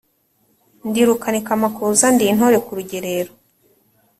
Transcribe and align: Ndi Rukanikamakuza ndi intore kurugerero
Ndi 0.87 1.01
Rukanikamakuza 1.07 2.05
ndi 2.15 2.25
intore 2.31 2.57
kurugerero 2.65 3.31